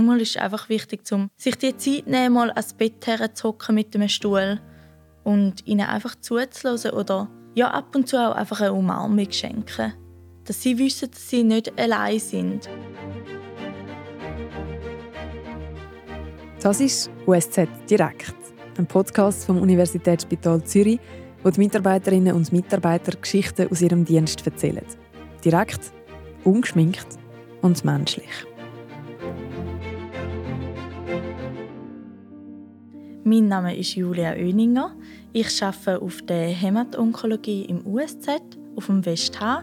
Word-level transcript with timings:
Manchmal 0.00 0.22
ist 0.22 0.36
es 0.36 0.42
einfach 0.42 0.70
wichtig, 0.70 1.02
um 1.12 1.28
sich 1.36 1.56
die 1.56 1.76
Zeit 1.76 2.06
nehmen, 2.06 2.32
mal 2.32 2.48
ans 2.50 2.72
Bett 2.72 3.06
herzuhocken 3.06 3.74
mit 3.74 3.92
dem 3.92 4.08
Stuhl 4.08 4.58
und 5.24 5.66
ihnen 5.66 5.86
einfach 5.86 6.14
zuzulassen 6.14 6.92
oder 6.92 7.28
ja, 7.54 7.70
ab 7.70 7.94
und 7.94 8.08
zu 8.08 8.16
auch 8.16 8.34
einfach 8.34 8.62
eine 8.62 8.72
Umarmung 8.72 9.30
schenken. 9.30 9.92
Dass 10.44 10.62
sie 10.62 10.78
wissen, 10.78 11.10
dass 11.10 11.28
sie 11.28 11.42
nicht 11.42 11.78
allein 11.78 12.18
sind. 12.18 12.66
Das 16.62 16.80
ist 16.80 17.10
USZ 17.26 17.68
Direkt, 17.90 18.34
ein 18.78 18.86
Podcast 18.86 19.44
vom 19.44 19.60
Universitätsspital 19.60 20.64
Zürich, 20.64 20.98
wo 21.42 21.50
die 21.50 21.60
Mitarbeiterinnen 21.60 22.34
und 22.34 22.50
Mitarbeiter 22.52 23.18
Geschichten 23.18 23.70
aus 23.70 23.82
ihrem 23.82 24.06
Dienst 24.06 24.46
erzählen. 24.46 24.86
Direkt, 25.44 25.92
ungeschminkt 26.44 27.06
und 27.60 27.84
menschlich. 27.84 28.46
Mein 33.30 33.46
Name 33.46 33.76
ist 33.76 33.94
Julia 33.94 34.32
Oeninger. 34.32 34.90
Ich 35.32 35.62
arbeite 35.62 36.02
auf 36.02 36.20
der 36.22 36.48
Hämatonkologie 36.48 37.62
im 37.66 37.86
USZ, 37.86 38.26
auf 38.74 38.86
dem 38.86 39.06
WestH 39.06 39.62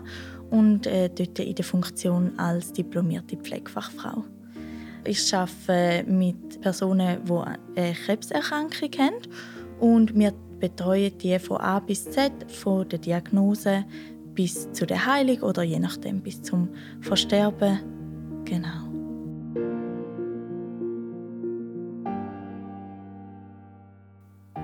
und 0.49 0.87
äh, 0.87 1.09
dort 1.09 1.39
in 1.39 1.53
der 1.53 1.65
Funktion 1.65 2.31
als 2.39 2.71
diplomierte 2.71 3.35
Pflegefachfrau. 3.35 4.23
Ich 5.03 5.33
arbeite 5.35 6.09
mit 6.09 6.61
Personen, 6.61 7.17
die 7.25 7.81
eine 7.81 7.93
Krebserkrankung 7.93 8.89
haben 8.99 9.15
und 9.81 10.15
wir 10.15 10.31
betreuen 10.61 11.17
die 11.17 11.37
von 11.37 11.57
A 11.57 11.81
bis 11.81 12.05
Z, 12.09 12.31
von 12.47 12.87
der 12.87 12.99
Diagnose 12.99 13.83
bis 14.33 14.71
zu 14.71 14.85
der 14.85 15.05
Heilung 15.05 15.41
oder 15.41 15.63
je 15.63 15.79
nachdem 15.79 16.21
bis 16.21 16.41
zum 16.41 16.69
Versterben. 17.01 17.79
Genau. 18.45 18.86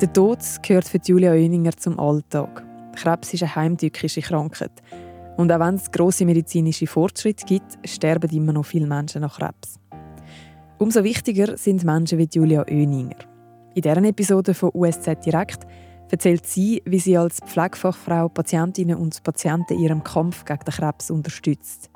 Der 0.04 0.12
Tod 0.12 0.40
gehört 0.62 0.90
für 0.90 1.00
Julia 1.02 1.32
Oeninger 1.32 1.72
zum 1.78 1.98
Alltag. 1.98 2.62
Krebs 2.94 3.34
ist 3.34 3.44
eine 3.44 3.56
heimtückische 3.56 4.20
Krankheit. 4.20 4.84
Und 5.38 5.50
auch 5.50 5.62
wenn 5.62 5.76
es 5.76 5.90
grosse 5.90 6.26
medizinische 6.26 6.88
Fortschritte 6.88 7.46
gibt, 7.46 7.80
sterben 7.88 8.30
immer 8.32 8.52
noch 8.52 8.66
viele 8.66 8.86
Menschen 8.86 9.22
nach 9.22 9.40
Krebs. 9.40 9.80
Umso 10.78 11.06
wichtiger 11.06 11.56
sind 11.56 11.86
Menschen 11.86 12.18
wie 12.18 12.28
Julia 12.30 12.66
Oeninger. 12.70 13.16
In 13.76 13.82
dieser 13.82 14.04
Episode 14.04 14.54
von 14.54 14.72
USZ 14.74 15.24
Direkt 15.26 15.66
erzählt 16.12 16.46
sie, 16.48 16.82
wie 16.86 17.00
sie 17.00 17.18
als 17.18 17.40
Pflegefachfrau 17.40 18.28
Patientinnen 18.28 18.98
und 18.98 19.24
Patienten 19.24 19.80
ihrem 19.80 20.04
Kampf 20.04 20.44
gegen 20.44 20.66
den 20.66 20.74
Krebs 20.74 21.12
unterstützt. 21.12 21.90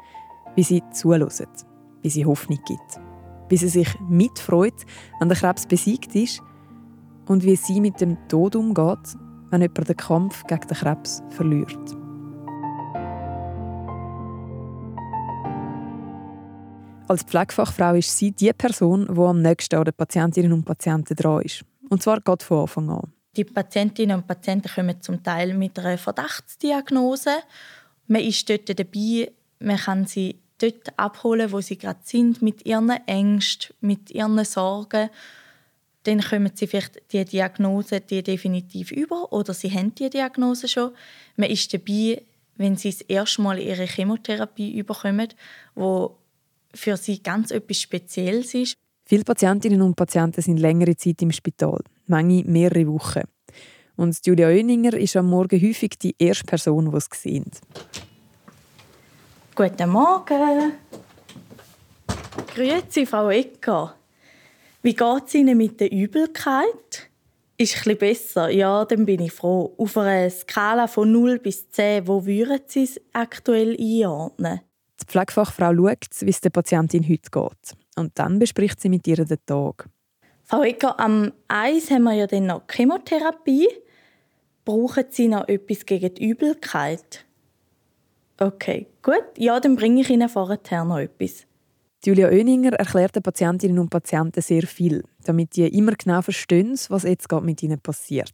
Wie 0.56 0.64
sie 0.64 0.82
zulässt, 0.94 1.66
wie 2.04 2.10
sie 2.10 2.26
Hoffnung 2.26 2.60
gibt. 2.66 3.02
Wie 3.50 3.58
sie 3.58 3.68
sich 3.68 3.90
mitfreut, 4.08 4.86
wenn 5.20 5.28
der 5.28 5.38
Krebs 5.38 5.66
besiegt 5.66 6.16
ist 6.16 6.42
und 7.28 7.44
wie 7.44 7.56
sie 7.56 7.82
mit 7.82 8.00
dem 8.02 8.18
Tod 8.28 8.56
umgeht, 8.56 9.16
wenn 9.50 9.62
jemand 9.62 9.90
den 9.90 9.98
Kampf 9.98 10.44
gegen 10.48 10.68
den 10.68 10.78
Krebs 10.78 11.22
verliert. 11.30 11.78
Als 17.10 17.24
Pflegefachfrau 17.24 17.94
ist 17.94 18.18
sie 18.18 18.32
die 18.32 18.52
Person, 18.52 19.08
die 19.10 19.20
am 19.20 19.42
nächsten 19.42 19.78
an 19.78 19.86
den 19.86 19.94
Patientinnen 19.94 20.52
und 20.52 20.66
Patienten 20.66 21.16
dran 21.16 21.42
ist. 21.42 21.64
Und 21.90 22.04
zwar 22.04 22.20
gerade 22.20 22.44
von 22.44 22.62
Anfang 22.62 22.90
an. 22.90 23.14
Die 23.38 23.46
Patientinnen 23.46 24.18
und 24.18 24.28
Patienten 24.28 24.70
kommen 24.74 25.02
zum 25.02 25.24
Teil 25.24 25.54
mit 25.54 25.80
einer 25.80 25.98
Verdachtsdiagnose. 25.98 27.32
Man 28.08 28.22
ist 28.22 28.50
dort 28.50 28.78
dabei, 28.78 29.32
man 29.60 29.78
kann 29.78 30.06
sie 30.06 30.40
dort 30.58 30.98
abholen, 30.98 31.52
wo 31.52 31.62
sie 31.62 31.78
gerade 31.78 32.00
sind, 32.04 32.42
mit 32.42 32.66
ihren 32.66 32.90
Ängsten, 32.90 33.74
mit 33.80 34.12
ihren 34.12 34.44
Sorgen 34.44 35.10
dann 36.08 36.22
kommen 36.22 36.52
sie 36.56 36.68
vielleicht 36.68 37.02
die 37.12 37.26
Diagnose 37.26 38.00
die 38.00 38.24
definitiv 38.24 38.92
über 38.92 39.32
oder 39.34 39.54
sie 39.54 39.70
haben 39.70 39.94
die 39.94 40.10
Diagnose 40.10 40.70
schon. 40.70 40.92
Man 41.36 41.50
ist 41.50 41.74
dabei, 41.74 42.22
wenn 42.56 42.78
sie 42.78 42.92
das 42.92 43.02
erste 43.02 43.42
Mal 43.42 43.60
ihre 43.60 43.86
Chemotherapie 43.86 44.78
überkommen, 44.78 45.28
wo 45.76 46.16
für 46.74 46.96
sie 46.96 47.22
ganz 47.22 47.52
etwas 47.52 47.82
Spezielles 47.82 48.54
ist. 48.54 48.78
Viele 49.06 49.26
Patientinnen 49.26 49.82
und 49.82 49.96
Patienten 49.96 50.42
sind 50.42 50.58
längere 50.58 50.96
Zeit 50.96 51.22
im 51.22 51.32
Spital, 51.32 51.82
manche 52.08 52.50
mehrere 52.50 52.88
Wochen. 52.88 53.24
Und 53.98 54.26
Julia 54.26 54.48
Oeninger 54.48 54.94
ist 54.94 55.18
am 55.18 55.30
Morgen 55.30 55.62
häufig 55.62 55.98
die 56.02 56.16
erste 56.18 56.46
Person, 56.46 56.90
die 56.92 56.98
es 56.98 57.10
sehen. 57.14 57.52
Guten 59.56 59.90
Morgen. 59.90 60.74
Grüezi, 62.54 63.06
Frau 63.06 63.30
Ecker. 63.30 63.96
Wie 64.88 64.96
geht 64.96 65.24
es 65.26 65.34
Ihnen 65.36 65.58
mit 65.58 65.82
der 65.82 65.92
Übelkeit? 65.92 67.10
Ist 67.58 67.86
es 67.86 67.98
besser? 67.98 68.50
Ja, 68.50 68.86
dann 68.86 69.06
bin 69.06 69.20
ich 69.20 69.34
froh. 69.34 69.76
Auf 69.78 69.98
einer 69.98 70.30
Skala 70.30 70.88
von 70.88 71.12
0 71.12 71.40
bis 71.40 71.70
10, 71.72 72.08
wo 72.08 72.26
würden 72.26 72.62
Sie 72.68 72.84
es 72.84 73.02
aktuell 73.12 73.76
einordnen? 73.78 74.62
Die 75.02 75.06
Pflegefachfrau 75.06 75.76
schaut, 75.76 76.08
wie 76.22 76.30
es 76.30 76.40
der 76.40 76.52
Patientin 76.52 77.04
heute 77.04 77.30
geht. 77.30 77.78
Und 77.98 78.18
dann 78.18 78.40
bespricht 78.40 78.80
sie 78.80 78.88
mit 78.88 79.06
ihr 79.08 79.26
den 79.26 79.38
Tag. 79.46 79.90
Frau 80.46 80.64
Ecker, 80.64 80.98
am 81.02 81.34
Eis 81.50 81.92
haben 81.92 82.04
wir 82.04 82.14
ja 82.14 82.26
dann 82.26 82.46
noch 82.46 82.62
Chemotherapie. 82.72 83.68
Brauchen 84.64 85.04
Sie 85.10 85.28
noch 85.28 85.50
etwas 85.50 85.86
gegen 85.86 86.16
die 86.16 86.30
Übelkeit? 86.30 87.26
Okay, 88.40 88.88
gut. 89.02 89.26
Ja, 89.38 89.60
dann 89.60 89.76
bringe 89.76 90.00
ich 90.00 90.10
Ihnen 90.10 90.30
vorher 90.30 90.86
noch 90.86 91.00
etwas. 91.00 91.47
Julia 92.06 92.28
Oeninger 92.28 92.74
erklärt 92.74 93.16
den 93.16 93.24
Patientinnen 93.24 93.80
und 93.80 93.90
Patienten 93.90 94.42
sehr 94.42 94.68
viel, 94.68 95.04
damit 95.24 95.56
die 95.56 95.68
immer 95.68 95.94
genau 95.94 96.22
verstehen, 96.22 96.78
was 96.90 97.04
jetzt 97.04 97.28
gerade 97.28 97.46
mit 97.46 97.64
ihnen 97.64 97.80
passiert. 97.80 98.34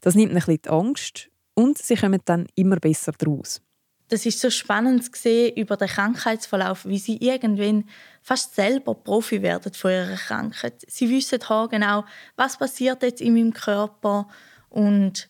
Das 0.00 0.14
nimmt 0.14 0.32
ein 0.32 0.36
bisschen 0.36 0.62
die 0.64 0.68
Angst 0.68 1.28
und 1.54 1.78
sie 1.78 1.96
kommen 1.96 2.20
dann 2.24 2.46
immer 2.54 2.76
besser 2.76 3.12
daraus. 3.18 3.60
Das 4.08 4.24
ist 4.24 4.40
so 4.40 4.50
spannend 4.50 5.04
zu 5.04 5.10
sehen 5.20 5.56
über 5.56 5.76
den 5.76 5.88
Krankheitsverlauf, 5.88 6.86
wie 6.86 6.98
sie 6.98 7.16
irgendwann 7.16 7.84
fast 8.22 8.54
selber 8.54 8.94
Profi 8.94 9.42
werden 9.42 9.72
von 9.72 9.90
ihrer 9.90 10.14
Krankheit. 10.14 10.84
Sie 10.86 11.10
wissen 11.10 11.40
genau, 11.70 12.04
was 12.36 12.56
passiert 12.56 13.02
jetzt 13.02 13.20
in 13.20 13.34
meinem 13.34 13.52
Körper 13.52 14.28
und 14.68 15.28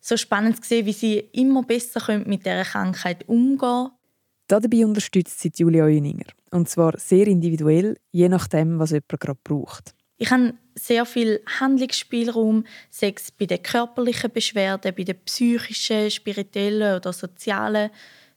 so 0.00 0.16
spannend 0.16 0.56
zu 0.56 0.68
sehen, 0.68 0.86
wie 0.86 0.92
sie 0.92 1.18
immer 1.32 1.62
besser 1.62 2.18
mit 2.18 2.44
dieser 2.44 2.64
Krankheit 2.64 3.28
umgehen 3.28 3.58
können 3.58 3.90
Dabei 4.48 4.86
unterstützt 4.86 5.40
sie 5.40 5.52
Julia 5.54 5.84
Oeninger. 5.84 6.24
Und 6.50 6.70
zwar 6.70 6.98
sehr 6.98 7.26
individuell, 7.26 7.98
je 8.12 8.30
nachdem, 8.30 8.78
was 8.78 8.90
jemand 8.90 9.20
gerade 9.20 9.38
braucht. 9.44 9.94
Ich 10.16 10.30
habe 10.30 10.54
sehr 10.74 11.04
viel 11.04 11.40
Handlungsspielraum, 11.60 12.64
sei 12.88 13.12
es 13.14 13.30
bei 13.30 13.44
den 13.44 13.62
körperlichen 13.62 14.32
Beschwerden, 14.32 14.94
bei 14.96 15.04
den 15.04 15.22
psychischen, 15.26 16.10
spirituellen 16.10 16.96
oder 16.96 17.12
sozialen 17.12 17.90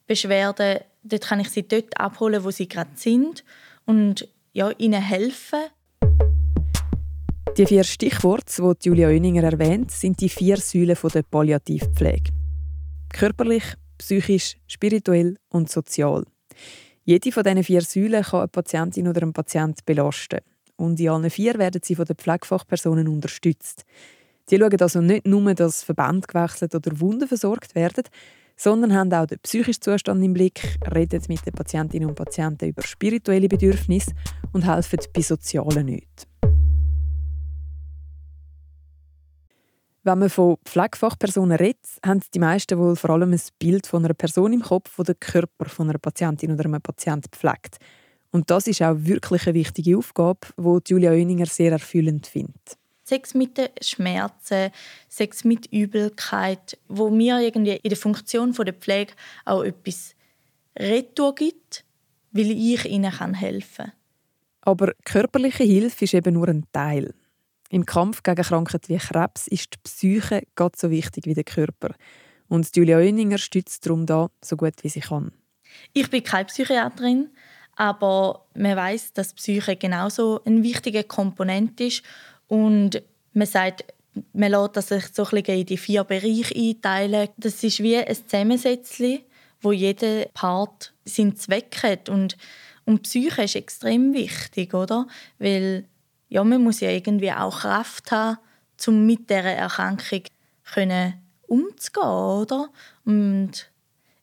Beschwerden. 0.05 0.79
Dort 1.03 1.23
kann 1.23 1.39
ich 1.39 1.49
sie 1.49 1.65
dort 1.65 1.97
abholen, 1.97 2.43
wo 2.43 2.51
sie 2.51 2.67
gerade 2.67 2.91
sind 2.95 3.45
und 3.85 4.27
ja, 4.51 4.69
ihnen 4.77 5.01
helfen. 5.01 5.59
Die 7.57 7.65
vier 7.65 7.85
Stichworte, 7.85 8.75
die 8.81 8.89
Julia 8.89 9.07
Oeninger 9.07 9.43
erwähnt, 9.43 9.91
sind 9.91 10.19
die 10.19 10.29
vier 10.29 10.57
Säulen 10.57 10.97
der 11.13 11.23
Palliativpflege. 11.23 12.31
Körperlich, 13.09 13.63
psychisch, 14.01 14.57
spirituell 14.67 15.37
und 15.49 15.69
sozial. 15.69 16.25
Jede 17.03 17.31
von 17.31 17.43
diesen 17.43 17.63
vier 17.63 17.81
Säulen 17.81 18.23
kann 18.23 18.41
eine 18.41 18.47
Patientin 18.47 19.07
oder 19.07 19.21
einen 19.21 19.33
Patient 19.33 19.83
belasten. 19.85 20.39
Und 20.75 20.99
in 20.99 21.09
allen 21.09 21.29
vier 21.29 21.57
werden 21.57 21.81
sie 21.83 21.95
von 21.95 22.05
den 22.05 22.15
Pflegefachpersonen 22.15 23.07
unterstützt. 23.07 23.85
Sie 24.47 24.57
schauen 24.57 24.81
also 24.81 25.01
nicht 25.01 25.27
nur, 25.27 25.53
dass 25.53 25.83
Verbände 25.83 26.27
gewechselt 26.27 26.73
oder 26.73 26.99
Wunden 26.99 27.27
versorgt 27.27 27.75
werden, 27.75 28.03
sondern 28.57 28.93
haben 28.93 29.13
auch 29.13 29.27
den 29.27 29.39
psychischen 29.39 29.81
Zustand 29.81 30.23
im 30.23 30.33
Blick, 30.33 30.77
reden 30.93 31.21
mit 31.27 31.45
den 31.45 31.53
Patientinnen 31.53 32.09
und 32.09 32.15
Patienten 32.15 32.69
über 32.69 32.81
spirituelle 32.83 33.47
Bedürfnisse 33.47 34.11
und 34.51 34.67
helfen 34.67 34.99
bei 35.13 35.21
sozialen 35.21 35.85
Nöten. 35.85 36.50
Wenn 40.03 40.17
man 40.17 40.29
von 40.31 40.57
Pflegefachpersonen 40.65 41.57
redet, 41.57 41.85
haben 42.03 42.21
die 42.33 42.39
meisten 42.39 42.77
wohl 42.79 42.95
vor 42.95 43.11
allem 43.11 43.33
ein 43.33 43.41
Bild 43.59 43.85
von 43.85 44.03
einer 44.03 44.15
Person 44.15 44.51
im 44.51 44.63
Kopf, 44.63 44.95
die 44.97 45.03
den 45.03 45.19
Körper 45.19 45.65
von 45.65 45.89
einer 45.89 45.99
Patientin 45.99 46.51
oder 46.51 46.65
einem 46.65 46.81
Patienten 46.81 47.29
pflegt. 47.31 47.77
Und 48.31 48.49
das 48.49 48.65
ist 48.65 48.81
auch 48.81 48.95
wirklich 48.97 49.45
eine 49.45 49.53
wichtige 49.53 49.97
Aufgabe, 49.97 50.39
die 50.57 50.91
Julia 50.91 51.11
Oeninger 51.11 51.45
sehr 51.45 51.71
erfüllend 51.71 52.25
findet. 52.25 52.77
Sex 53.03 53.35
mit 53.35 53.57
den 53.57 53.67
Schmerzen, 53.81 54.71
Sex 55.07 55.43
mit 55.43 55.67
Übelkeit, 55.67 56.79
wo 56.87 57.09
mir 57.09 57.39
irgendwie 57.39 57.75
in 57.83 57.89
der 57.89 57.97
Funktion 57.97 58.53
der 58.53 58.73
Pflege 58.73 59.13
auch 59.45 59.63
etwas 59.63 60.15
Retour 60.79 61.35
gibt, 61.35 61.83
weil 62.31 62.51
ich 62.51 62.85
ihnen 62.85 63.35
helfen 63.35 63.85
kann. 63.85 63.91
Aber 64.61 64.93
körperliche 65.03 65.63
Hilfe 65.63 66.05
ist 66.05 66.13
eben 66.13 66.33
nur 66.33 66.47
ein 66.47 66.65
Teil. 66.71 67.13
Im 67.71 67.85
Kampf 67.85 68.21
gegen 68.21 68.43
Krankheiten 68.43 68.89
wie 68.89 68.97
Krebs 68.97 69.47
ist 69.47 69.73
die 69.73 69.77
Psyche 69.83 70.43
ganz 70.55 70.81
so 70.81 70.91
wichtig 70.91 71.25
wie 71.25 71.33
der 71.33 71.45
Körper. 71.45 71.95
Und 72.49 72.75
Julia 72.75 72.97
Oeninger 72.97 73.37
stützt 73.37 73.85
darum 73.85 74.05
da 74.05 74.29
so 74.43 74.57
gut 74.57 74.73
wie 74.81 74.89
sie 74.89 74.99
kann. 74.99 75.31
Ich 75.93 76.09
bin 76.09 76.21
keine 76.21 76.45
Psychiaterin, 76.45 77.29
Aber 77.77 78.45
man 78.55 78.75
weiß, 78.75 79.13
dass 79.13 79.33
Psyche 79.33 79.77
genauso 79.77 80.41
ein 80.45 80.63
wichtiger 80.63 81.03
Komponent 81.03 81.79
ist 81.79 82.03
und 82.47 83.01
man 83.33 83.47
sagt, 83.47 83.85
man 84.33 84.51
lässt 84.51 84.75
das 84.75 84.89
sich 84.89 85.05
so 85.13 85.25
ein 85.25 85.37
in 85.37 85.65
die 85.65 85.77
vier 85.77 86.03
Bereiche 86.03 86.53
einteilen. 86.53 87.29
Das 87.37 87.63
ist 87.63 87.81
wie 87.81 87.95
ein 87.95 88.13
Zusammensetzchen, 88.13 89.19
wo 89.61 89.71
jeder 89.71 90.25
Part 90.33 90.93
seinen 91.05 91.37
Zweck 91.37 91.77
hat 91.83 92.09
und 92.09 92.35
und 92.83 93.03
Psyche 93.03 93.43
ist 93.43 93.55
extrem 93.55 94.13
wichtig, 94.13 94.73
oder? 94.73 95.07
Weil 95.37 95.85
ja, 96.31 96.43
man 96.45 96.63
muss 96.63 96.79
ja 96.79 96.89
irgendwie 96.89 97.31
auch 97.31 97.59
Kraft 97.59 98.11
haben, 98.11 98.37
um 98.87 99.05
mit 99.05 99.29
dieser 99.29 99.43
Erkrankung 99.43 100.23
können 100.73 101.13
umzugehen, 101.45 102.07
oder? 102.07 102.69
Und 103.05 103.69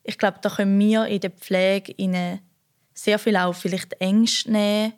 ich 0.02 0.16
glaube, 0.16 0.38
da 0.40 0.48
können 0.48 0.78
wir 0.78 1.04
in 1.04 1.20
der 1.20 1.30
Pflege 1.30 1.92
ihnen 1.98 2.40
sehr 2.94 3.18
viel 3.18 3.36
auch 3.36 3.54
vielleicht 3.54 4.00
Ängste 4.00 4.50
nehmen. 4.50 4.94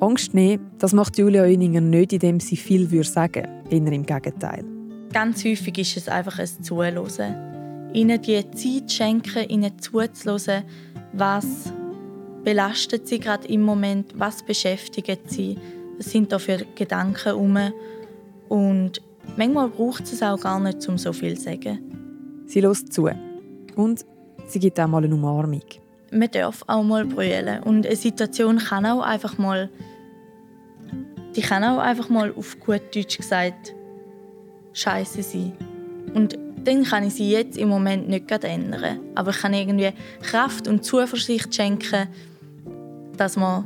Angst 0.00 0.34
nehmen, 0.34 0.70
das 0.78 0.92
macht 0.92 1.16
Julia 1.16 1.44
Oeninger 1.44 1.80
nicht, 1.80 2.12
indem 2.12 2.38
sie 2.38 2.58
viel 2.58 2.90
würde 2.90 3.08
sagen 3.08 3.64
eher 3.70 3.92
im 3.92 4.04
Gegenteil. 4.04 4.64
Ganz 5.14 5.42
häufig 5.46 5.78
ist 5.78 5.96
es 5.96 6.08
einfach 6.08 6.38
ein 6.38 6.62
Zuhören. 6.62 7.90
Ihnen 7.94 8.20
die 8.20 8.50
Zeit 8.50 8.92
schenken, 8.92 9.48
ihnen 9.48 9.78
zuzuhören, 9.78 10.64
was 11.14 11.72
belastet 12.44 13.08
sie 13.08 13.18
gerade 13.18 13.48
im 13.48 13.62
Moment, 13.62 14.12
was 14.14 14.44
beschäftigt 14.44 15.30
sie, 15.30 15.56
was 15.96 16.10
sind 16.10 16.32
da 16.32 16.38
für 16.38 16.64
Gedanken 16.74 17.22
herum. 17.22 17.58
Und 18.48 19.00
manchmal 19.36 19.68
braucht 19.68 20.04
es 20.04 20.22
auch 20.22 20.40
gar 20.40 20.60
nicht, 20.60 20.86
um 20.88 20.98
so 20.98 21.12
viel 21.12 21.36
zu 21.36 21.44
sagen. 21.44 22.44
Sie 22.46 22.60
lässt 22.60 22.92
zu 22.92 23.08
und 23.76 24.04
sie 24.46 24.58
gibt 24.58 24.78
auch 24.78 24.86
mal 24.86 25.04
eine 25.04 25.14
Umarmung. 25.14 25.62
Man 26.12 26.30
darf 26.30 26.62
auch 26.66 26.82
mal 26.82 27.04
brüllen 27.04 27.62
und 27.62 27.86
eine 27.86 27.96
Situation 27.96 28.58
kann 28.58 28.86
auch 28.86 29.02
einfach 29.02 29.38
mal 29.38 29.70
die 31.36 31.40
kann 31.40 31.64
auch 31.64 31.78
einfach 31.78 32.08
mal 32.08 32.32
auf 32.36 32.58
gut 32.60 32.94
Deutsch 32.94 33.16
gesagt 33.16 33.74
scheiße 34.72 35.22
sein. 35.22 35.52
Und 36.14 36.38
dann 36.64 36.84
kann 36.84 37.04
ich 37.04 37.14
sie 37.14 37.30
jetzt 37.30 37.58
im 37.58 37.68
Moment 37.68 38.08
nicht 38.08 38.30
ändern. 38.30 39.00
Aber 39.14 39.30
ich 39.30 39.38
kann 39.38 39.54
irgendwie 39.54 39.90
Kraft 40.22 40.68
und 40.68 40.84
Zuversicht 40.84 41.54
schenken, 41.54 42.08
dass 43.16 43.36
man 43.36 43.64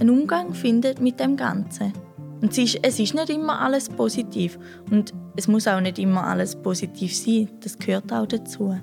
einen 0.00 0.10
Umgang 0.10 0.54
findet 0.54 1.00
mit 1.00 1.20
dem 1.20 1.36
Ganzen. 1.36 1.92
Und 2.40 2.52
es 2.52 2.58
ist, 2.58 2.78
es 2.82 2.98
ist 2.98 3.14
nicht 3.14 3.28
immer 3.28 3.60
alles 3.60 3.88
positiv. 3.88 4.58
Und 4.90 5.12
es 5.36 5.46
muss 5.46 5.68
auch 5.68 5.80
nicht 5.80 5.98
immer 5.98 6.24
alles 6.24 6.56
positiv 6.56 7.14
sein. 7.14 7.50
Das 7.60 7.78
gehört 7.78 8.10
auch 8.12 8.26
dazu. 8.26 8.78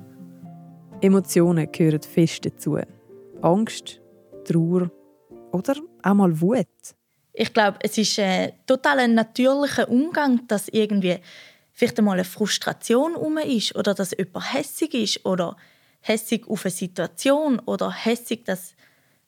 Emotionen 1.00 1.70
gehören 1.72 2.02
fest 2.02 2.46
dazu. 2.46 2.78
Angst, 3.42 4.00
Trauer 4.44 4.90
oder 5.52 5.74
auch 6.02 6.14
mal 6.14 6.40
Wut. 6.40 6.66
Ich 7.32 7.52
glaube, 7.52 7.78
es 7.82 7.98
ist 7.98 8.18
ein 8.18 8.52
total 8.66 9.00
ein 9.00 9.14
natürlicher 9.14 9.88
Umgang, 9.88 10.46
dass 10.46 10.68
irgendwie 10.68 11.18
vielleicht 11.72 11.98
einmal 11.98 12.14
eine 12.14 12.24
Frustration 12.24 13.14
um 13.14 13.38
ist 13.38 13.76
oder 13.76 13.94
dass 13.94 14.16
jemand 14.16 14.54
hässig 14.54 14.94
ist 14.94 15.24
oder 15.24 15.56
hässig 16.00 16.48
auf 16.48 16.64
eine 16.64 16.72
Situation 16.72 17.60
oder 17.60 17.92
hässig, 17.92 18.44
dass 18.44 18.74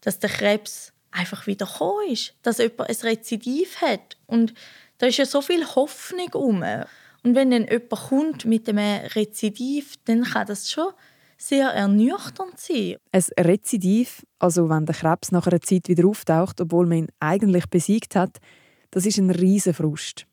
dass 0.01 0.19
der 0.19 0.31
Krebs 0.31 0.93
einfach 1.11 1.47
wieder 1.47 1.69
ist, 2.09 2.35
dass 2.43 2.59
jemand 2.59 2.89
ein 2.91 2.97
Rezidiv 3.03 3.81
hat. 3.81 4.17
Und 4.27 4.55
da 4.99 5.07
ist 5.07 5.19
ja 5.19 5.27
so 5.27 5.41
viel 5.41 5.67
Hoffnung 5.67 6.33
um. 6.35 6.65
Und 7.23 7.35
wenn 7.35 7.51
dann 7.51 7.67
jemand 7.67 7.91
kommt 7.91 8.45
mit 8.45 8.69
einem 8.69 9.07
Rezidiv, 9.15 9.95
dann 10.05 10.25
kann 10.25 10.47
das 10.47 10.71
schon 10.71 10.93
sehr 11.37 11.69
ernüchternd 11.69 12.59
sein. 12.59 12.97
Ein 13.13 13.45
Rezidiv, 13.45 14.25
also 14.39 14.69
wenn 14.69 14.87
der 14.87 14.95
Krebs 14.95 15.33
nach 15.33 15.47
einer 15.47 15.61
Zeit 15.61 15.89
wieder 15.89 16.07
auftaucht, 16.07 16.61
obwohl 16.61 16.87
man 16.87 16.99
ihn 16.99 17.09
eigentlich 17.19 17.67
besiegt 17.67 18.15
hat, 18.15 18.39
das 18.91 19.07
ist 19.07 19.19
ein 19.19 19.31
riesen 19.31 19.73
Frust. 19.73 20.27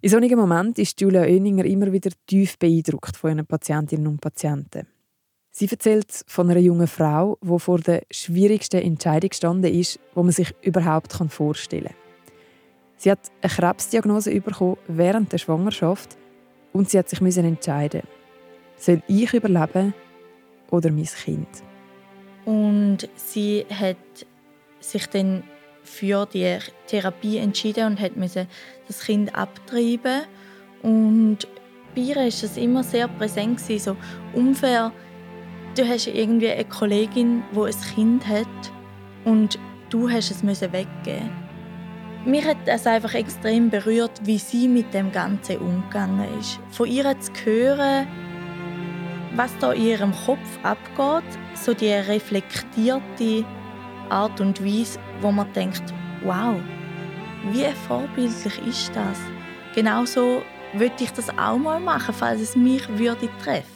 In 0.00 0.08
solchen 0.08 0.38
Momenten 0.38 0.82
ist 0.82 1.00
Julia 1.00 1.22
Oeninger 1.22 1.66
immer 1.66 1.92
wieder 1.92 2.10
tief 2.26 2.58
beeindruckt 2.58 3.16
von 3.16 3.36
ihren 3.36 3.46
Patientinnen 3.46 4.06
und 4.06 4.20
Patienten. 4.20 4.86
Sie 5.60 5.68
erzählt 5.70 6.24
von 6.26 6.48
einer 6.48 6.58
jungen 6.58 6.86
Frau, 6.86 7.36
die 7.42 7.58
vor 7.58 7.80
der 7.80 8.04
schwierigsten 8.10 8.80
Entscheidung 8.80 9.28
gestanden 9.28 9.70
ist, 9.70 10.00
die 10.16 10.18
man 10.18 10.32
sich 10.32 10.54
überhaupt 10.62 11.12
vorstellen 11.28 11.84
kann. 11.84 11.94
Sie 12.96 13.10
hat 13.10 13.30
eine 13.42 13.52
Krebsdiagnose 13.52 14.40
bekommen 14.40 14.78
während 14.88 15.30
der 15.34 15.36
Schwangerschaft 15.36 16.16
und 16.72 16.88
sie 16.88 16.98
hat 16.98 17.10
sich 17.10 17.20
entscheiden 17.20 18.00
soll 18.78 19.02
ich 19.06 19.34
überleben 19.34 19.92
oder 20.70 20.90
mein 20.90 21.04
Kind. 21.04 21.48
Und 22.46 23.06
sie 23.16 23.66
hat 23.68 23.98
sich 24.80 25.06
dann 25.08 25.42
für 25.82 26.24
die 26.24 26.56
Therapie 26.86 27.36
entschieden 27.36 27.84
und 27.84 28.00
hat 28.00 28.12
das 28.86 29.00
Kind 29.00 29.34
abtreiben 29.34 30.22
und 30.82 31.40
bei 31.94 32.00
ihr 32.00 32.16
war 32.16 32.24
es 32.24 32.56
immer 32.56 32.82
sehr 32.82 33.08
präsent 33.08 33.60
so 33.60 33.94
ungefähr 34.32 34.90
Du 35.76 35.86
hast 35.86 36.08
irgendwie 36.08 36.50
eine 36.50 36.64
Kollegin, 36.64 37.44
die 37.54 37.60
ein 37.60 37.94
Kind 37.94 38.26
hat 38.26 38.72
und 39.24 39.58
du 39.88 40.10
hast 40.10 40.30
es 40.30 40.42
weggeben. 40.42 41.30
Mich 42.24 42.44
hat 42.44 42.56
es 42.66 42.86
einfach 42.86 43.14
extrem 43.14 43.70
berührt, 43.70 44.20
wie 44.24 44.38
sie 44.38 44.66
mit 44.66 44.92
dem 44.92 45.12
Ganzen 45.12 45.58
umgegangen 45.58 46.26
ist. 46.38 46.58
Von 46.70 46.88
ihr 46.88 47.18
zu 47.20 47.32
hören, 47.44 48.06
was 49.36 49.56
da 49.58 49.72
in 49.72 49.86
ihrem 49.86 50.12
Kopf 50.26 50.58
abgeht, 50.64 51.38
so 51.54 51.72
die 51.72 51.92
reflektierte 51.92 53.44
Art 54.08 54.40
und 54.40 54.62
Weise, 54.64 54.98
wo 55.20 55.30
man 55.30 55.52
denkt, 55.52 55.94
wow, 56.24 56.56
wie 57.52 57.72
vorbildlich 57.86 58.66
ist 58.66 58.90
das? 58.94 59.18
Genauso 59.74 60.42
würde 60.74 60.94
ich 60.98 61.12
das 61.12 61.30
auch 61.38 61.56
mal 61.56 61.78
machen, 61.78 62.12
falls 62.12 62.40
es 62.40 62.56
mich 62.56 62.86
würde 62.98 63.28
treffen. 63.42 63.69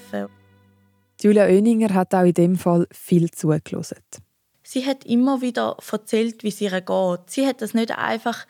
Julia 1.25 1.47
Oeninger 1.47 1.95
hat 1.95 2.15
auch 2.15 2.25
in 2.25 2.35
dem 2.35 2.57
Fall 2.57 2.87
viel 2.93 3.31
zugelassen. 3.31 3.97
Sie 4.63 4.85
hat 4.85 5.07
immer 5.07 5.41
wieder 5.41 5.79
erzählt, 5.91 6.43
wie 6.43 6.49
es 6.49 6.61
ihr 6.61 6.79
geht. 6.83 7.21
Sie 7.31 7.47
hat 7.47 7.63
das 7.63 7.73
nicht 7.73 7.97
einfach 7.97 8.47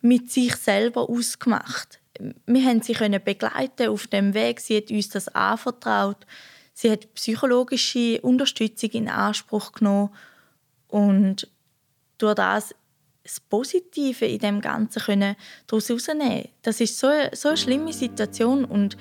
mit 0.00 0.30
sich 0.30 0.54
selber 0.54 1.10
ausgemacht. 1.10 2.00
Wir 2.46 2.64
haben 2.64 2.80
sie 2.80 2.94
begleiten 2.94 3.88
auf 3.88 4.06
dem 4.06 4.34
Weg. 4.34 4.60
Sie 4.60 4.76
hat 4.76 4.90
uns 4.92 5.08
das 5.08 5.26
anvertraut. 5.28 6.26
Sie 6.74 6.92
hat 6.92 7.12
psychologische 7.14 8.20
Unterstützung 8.20 8.90
in 8.90 9.08
Anspruch 9.08 9.72
genommen 9.72 10.10
und 10.86 11.48
durch 12.18 12.34
das 12.36 12.72
das 13.24 13.40
Positive 13.40 14.24
in 14.24 14.38
dem 14.38 14.60
Ganzen 14.60 15.02
können 15.02 15.34
daraus. 15.66 15.88
Das 16.62 16.80
ist 16.80 16.98
so 16.98 17.08
eine, 17.08 17.30
so 17.34 17.48
eine 17.48 17.56
schlimme 17.56 17.92
Situation 17.92 18.64
und 18.64 18.96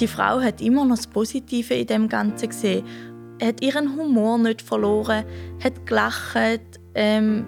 die 0.00 0.08
Frau 0.08 0.40
hat 0.40 0.60
immer 0.60 0.84
noch 0.84 0.96
das 0.96 1.06
Positive 1.06 1.74
in 1.74 1.86
dem 1.86 2.08
Ganzen 2.08 2.48
gesehen. 2.48 2.84
Hat 3.42 3.62
ihren 3.62 3.96
Humor 3.96 4.38
nicht 4.38 4.62
verloren, 4.62 5.24
hat 5.62 5.86
gelacht. 5.86 6.80
Ähm, 6.94 7.44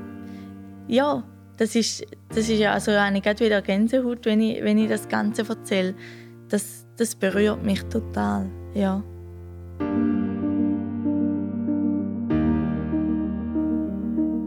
ja, 0.89 1.25
das 1.57 1.75
ist, 1.75 2.05
das 2.29 2.49
ist 2.49 2.63
also 2.63 2.93
eine 2.93 3.23
wieder 3.23 3.63
Gänsehaut, 3.63 4.25
wenn 4.27 4.41
ich, 4.41 4.63
wenn 4.63 4.79
ich 4.79 4.89
das 4.89 5.09
Ganze 5.09 5.49
erzähle. 5.49 5.95
Das, 6.49 6.87
das 6.97 7.15
berührt 7.15 7.65
mich 7.65 7.83
total, 7.85 8.49
ja. 8.75 9.03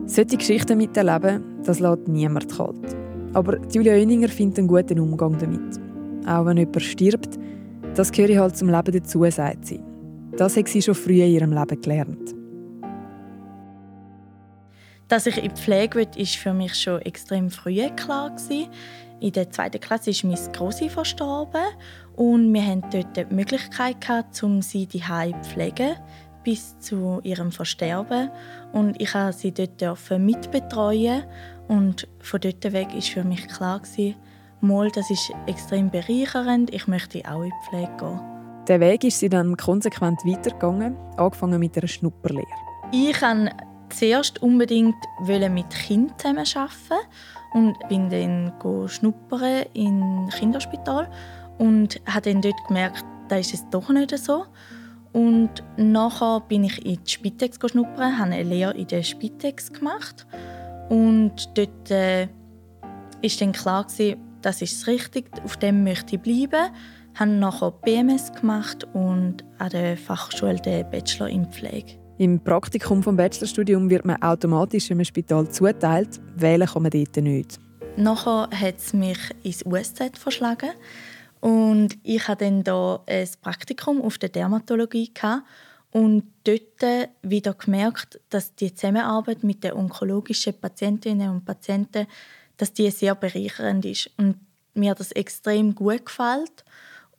Solche 0.05 0.38
Geschichten 0.38 0.77
miterleben, 0.77 1.43
das 1.63 1.79
lässt 1.79 2.07
niemand 2.07 2.55
kalt. 2.55 2.95
Aber 3.33 3.59
Julia 3.71 3.93
Oeninger 3.93 4.27
findet 4.27 4.59
einen 4.59 4.67
guten 4.67 5.00
Umgang 5.00 5.38
damit. 5.38 5.79
Auch 6.27 6.45
wenn 6.45 6.57
jemand 6.57 6.81
stirbt, 6.81 7.38
das 7.96 8.12
gehöre 8.12 8.41
halt 8.41 8.58
zum 8.58 8.69
Leben 8.69 8.91
dazu, 8.91 9.29
sagt 9.29 9.65
sie. 9.65 9.81
Das 10.38 10.55
hat 10.55 10.67
sie 10.67 10.81
schon 10.81 10.96
früh 10.96 11.22
in 11.22 11.31
ihrem 11.31 11.53
Leben 11.53 11.81
gelernt. 11.81 12.36
Dass 15.08 15.25
ich 15.25 15.38
in 15.38 15.50
die 15.50 15.62
Pflege 15.62 15.96
will, 15.96 16.08
war 16.15 16.25
für 16.25 16.53
mich 16.53 16.75
schon 16.75 17.01
extrem 17.01 17.50
früh 17.50 17.89
klar. 17.96 18.31
In 19.19 19.31
der 19.34 19.50
zweiten 19.50 19.81
Klasse 19.81 20.12
ist 20.12 20.24
meine 20.24 20.38
Grossi 20.53 20.88
verstorben 20.88 21.65
und 22.15 22.53
wir 22.53 22.65
hatten 22.65 22.84
dort 22.91 23.17
die 23.17 23.34
Möglichkeit, 23.34 24.00
gehabt, 24.00 24.41
um 24.43 24.62
sie 24.62 24.86
die 24.86 25.01
zu 25.01 25.34
pflegen 25.43 25.96
bis 26.43 26.79
zu 26.79 27.19
ihrem 27.24 27.51
Versterben. 27.51 28.29
Und 28.72 29.01
ich 29.01 29.12
durfte 29.12 29.34
sie 29.34 29.51
dort 29.51 29.81
mitbetreuen 30.19 31.24
und 31.67 32.08
von 32.19 32.39
dort 32.39 32.63
weg 32.72 32.93
war 32.93 33.01
für 33.01 33.24
mich 33.24 33.48
klar, 33.48 33.81
mal, 34.61 34.89
das 34.91 35.09
ist 35.09 35.31
extrem 35.47 35.89
bereichernd, 35.89 36.73
ich 36.73 36.87
möchte 36.87 37.21
auch 37.29 37.43
in 37.43 37.49
die 37.49 37.69
Pflege 37.69 37.91
gehen. 37.97 38.19
Der 38.67 38.79
Weg 38.79 39.03
ist 39.03 39.19
sie 39.19 39.29
dann 39.29 39.57
konsequent 39.57 40.19
weitergegangen, 40.25 40.95
angefangen 41.17 41.59
mit 41.59 41.77
einer 41.77 41.87
Schnupperlehre. 41.87 42.45
Ich 42.91 43.21
wollte 43.21 43.51
zuerst 43.89 44.41
unbedingt 44.41 44.95
mit 45.27 45.69
Kindern 45.71 46.15
zusammenarbeiten 46.17 46.99
und 47.53 47.77
bin 47.89 48.09
dann 48.09 48.53
schnuppern 48.87 49.65
im 49.73 50.29
Kinderspital 50.29 51.09
und 51.57 51.99
habe 52.05 52.31
dann 52.31 52.41
dort 52.41 52.67
gemerkt, 52.67 53.03
da 53.27 53.37
ist 53.37 53.53
es 53.53 53.67
doch 53.69 53.89
nicht 53.89 54.17
so. 54.17 54.45
Und 55.11 55.63
nachher 55.77 56.41
bin 56.41 56.63
ich 56.63 56.85
in 56.85 57.03
die 57.03 57.09
Spitex 57.09 57.57
schnuppern, 57.71 58.19
habe 58.19 58.31
eine 58.31 58.43
Lehre 58.43 58.77
in 58.77 58.87
der 58.87 59.01
Spitex 59.01 59.73
gemacht. 59.73 60.27
Und 60.89 61.49
dort 61.57 61.89
äh, 61.89 62.27
ist 63.21 63.41
dann 63.41 63.51
klar 63.51 63.85
gewesen, 63.85 64.17
das 64.41 64.62
ist 64.62 64.88
richtig, 64.88 65.29
auf 65.43 65.58
dem 65.58 65.84
möchte 65.84 66.15
ich 66.15 66.22
bleiben. 66.22 66.74
Ich 67.13 67.19
habe 67.19 67.31
nachher 67.31 67.72
BMS 67.72 68.31
gemacht 68.34 68.88
und 68.93 69.43
an 69.58 69.69
der 69.69 69.98
Fachschule 69.98 70.55
den 70.55 70.89
Bachelor 70.89 71.27
in 71.27 71.46
Pflege. 71.46 72.00
Im 72.17 72.39
Praktikum 72.39 73.01
vom 73.01 73.15
Bachelorstudium 73.15 73.89
wird 73.89 74.05
man 74.05 74.22
automatisch 74.22 74.91
im 74.91 75.03
Spital 75.03 75.50
zuteilt. 75.50 76.19
Wählen 76.36 76.67
kann 76.67 76.84
man 76.84 76.91
dort 76.91 77.15
nicht. 77.17 77.60
Nachher 77.96 78.50
hat 78.51 78.77
es 78.77 78.93
mich 78.93 79.19
ins 79.43 79.65
USZ 79.65 80.17
verschlagen. 80.17 80.72
Und 81.39 81.98
ich 82.03 82.27
hatte 82.27 82.46
dann 82.46 82.63
da 82.63 83.01
ein 83.08 83.27
Praktikum 83.41 84.01
auf 84.01 84.17
der 84.17 84.29
Dermatologie 84.29 85.12
und 85.91 86.24
dort 86.43 87.10
wieder 87.22 87.53
gemerkt, 87.53 88.19
dass 88.29 88.53
die 88.55 88.74
Zusammenarbeit 88.74 89.43
mit 89.43 89.63
den 89.63 89.74
onkologischen 89.74 90.60
Patientinnen 90.60 91.29
und 91.29 91.46
Patienten, 91.46 92.05
dass 92.59 92.73
die 92.73 92.91
sehr 92.91 93.15
bereichernd 93.15 93.85
ist 93.85 94.11
und 94.17 94.35
mir 94.73 94.93
das 94.93 95.11
extrem 95.13 95.73
gut 95.73 96.05
gefällt. 96.05 96.63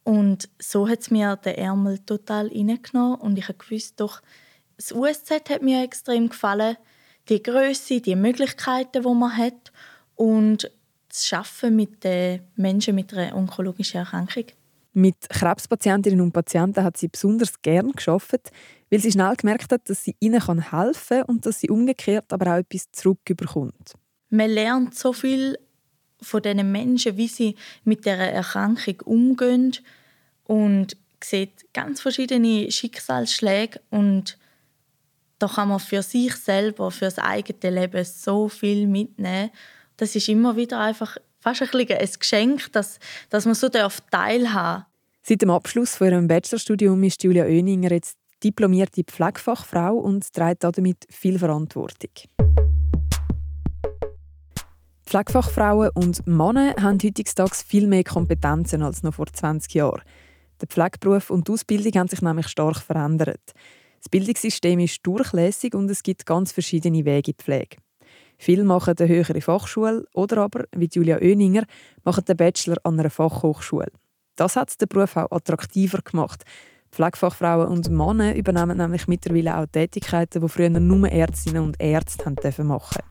Und 0.05 0.49
so 0.61 0.89
hat 0.89 1.01
es 1.01 1.11
mir 1.11 1.37
den 1.37 1.57
Ärmel 1.57 1.99
total 2.01 2.49
reingenommen 2.49 3.21
und 3.21 3.39
ich 3.39 3.49
wusste 3.71 3.95
doch, 3.97 4.23
das 4.77 4.93
USZ 4.93 5.51
hat 5.51 5.63
mir 5.63 5.83
extrem 5.83 6.29
gefallen, 6.29 6.77
die 7.29 7.43
Größe, 7.43 8.01
die 8.01 8.17
Möglichkeiten, 8.17 9.03
die 9.03 9.15
man 9.15 9.37
hat 9.37 9.73
und 10.15 10.71
das 11.09 11.33
Arbeiten 11.33 11.77
mit 11.77 12.05
den 12.05 12.41
Menschen 12.57 12.95
mit 12.95 13.13
einer 13.13 13.37
onkologischen 13.37 14.01
Erkrankung. 14.01 14.45
Mit 14.93 15.29
Krebspatientinnen 15.29 16.21
und 16.21 16.33
Patienten 16.33 16.83
hat 16.83 16.97
sie 16.97 17.09
besonders 17.09 17.61
gern 17.63 17.93
geschafft, 17.93 18.51
weil 18.91 18.99
sie 18.99 19.13
schnell 19.13 19.37
gemerkt 19.37 19.73
hat, 19.73 19.89
dass 19.89 20.05
sie 20.05 20.17
ihnen 20.19 20.41
helfen 20.41 21.19
kann 21.19 21.23
und 21.23 21.47
dass 21.47 21.61
sie 21.61 21.71
umgekehrt 21.71 22.33
aber 22.33 22.55
auch 22.55 22.59
etwas 22.59 22.91
zurückbekommt. 22.93 23.95
Man 24.31 24.51
lernt 24.51 24.95
so 24.95 25.13
viel 25.13 25.59
von 26.23 26.43
diesen 26.43 26.71
Menschen, 26.71 27.17
wie 27.17 27.29
sie 27.29 27.57
mit 27.85 28.07
der 28.07 28.19
Erkrankung 28.19 29.01
umgehen 29.05 29.77
und 30.45 30.97
sieht 31.23 31.73
ganz 31.75 32.01
verschiedene 32.01 32.71
Schicksalsschläge 32.71 33.81
und 33.91 34.39
da 35.39 35.49
kann 35.49 35.69
man 35.69 35.81
für 35.81 36.03
sich 36.03 36.35
selber, 36.37 36.91
für 36.91 37.07
das 37.07 37.19
eigene 37.19 37.81
Leben 37.81 38.05
so 38.05 38.49
viel 38.49 38.87
mitnehmen 38.87 39.51
das 40.01 40.17
ist 40.17 40.29
immer 40.29 40.57
wieder 40.57 40.81
einfach 40.81 41.17
fast 41.39 41.63
ein, 41.63 41.69
ein 41.75 42.09
Geschenk, 42.19 42.73
dass, 42.73 42.99
dass 43.29 43.45
man 43.45 43.55
so 43.55 43.69
teilhaben 43.69 44.03
darf. 44.11 44.87
Seit 45.23 45.43
dem 45.43 45.51
Abschluss 45.51 45.97
von 45.97 46.09
ihrem 46.09 46.27
Bachelorstudium 46.27 47.03
ist 47.05 47.23
Julia 47.23 47.45
Oeninger 47.45 47.93
jetzt 47.93 48.17
diplomierte 48.43 49.05
Pflegefachfrau 49.05 49.95
und 49.97 50.33
trägt 50.33 50.65
damit 50.65 51.07
viel 51.11 51.39
Verantwortung. 51.39 52.11
Pflegefachfrauen 55.11 55.91
und 55.95 56.25
Männer 56.29 56.73
haben 56.81 57.01
heutzutage 57.03 57.57
viel 57.67 57.89
mehr 57.89 58.05
Kompetenzen 58.05 58.81
als 58.81 59.03
noch 59.03 59.15
vor 59.15 59.27
20 59.27 59.75
Jahren. 59.75 60.03
Der 60.61 60.69
Pflegeberuf 60.69 61.31
und 61.31 61.49
die 61.49 61.53
Ausbildung 61.53 61.93
haben 61.95 62.07
sich 62.07 62.23
nämlich 62.23 62.47
stark 62.47 62.77
verändert. 62.77 63.41
Das 63.99 64.09
Bildungssystem 64.09 64.79
ist 64.79 65.05
durchlässig 65.05 65.75
und 65.75 65.91
es 65.91 66.05
gibt 66.05 66.27
ganz 66.27 66.53
verschiedene 66.53 67.05
Wege 67.05 67.33
in 67.33 67.37
die 67.37 67.43
Pflege. 67.43 67.79
Viele 68.39 68.63
machen 68.63 68.95
eine 68.97 69.09
höhere 69.09 69.41
Fachschule 69.41 70.05
oder 70.15 70.43
aber, 70.43 70.67
wie 70.77 70.89
Julia 70.89 71.17
Oeninger, 71.17 71.65
machen 72.05 72.25
den 72.27 72.37
Bachelor 72.37 72.77
an 72.85 73.01
einer 73.01 73.11
Fachhochschule. 73.11 73.91
Das 74.37 74.55
hat 74.55 74.81
den 74.81 74.87
Beruf 74.87 75.17
auch 75.17 75.33
attraktiver 75.33 76.03
gemacht. 76.03 76.45
Pflegefachfrauen 76.93 77.67
und 77.67 77.91
Männer 77.91 78.37
übernehmen 78.37 78.79
nämlich 78.79 79.09
mittlerweile 79.09 79.59
auch 79.59 79.67
Tätigkeiten, 79.67 80.41
die 80.41 80.49
früher 80.49 80.71
nur 80.71 81.09
Ärztinnen 81.09 81.65
und 81.65 81.81
Ärzte 81.81 82.33
machen 82.63 83.03